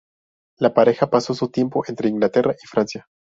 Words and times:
La 0.57 0.73
pareja 0.73 1.11
pasó 1.11 1.35
su 1.35 1.49
tiempo 1.49 1.83
entre 1.87 2.09
Inglaterra 2.09 2.55
y 2.59 2.65
Francia. 2.65 3.05